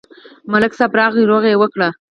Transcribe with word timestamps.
ملک 0.51 0.71
صاحب 0.79 0.91
راغی، 0.99 1.23
روغه 1.31 1.47
یې 1.51 1.57
وکړه. 1.59 1.89